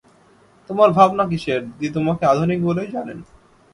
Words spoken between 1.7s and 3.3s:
দিদি তোমাকে আধুনিক বলেই জানেন!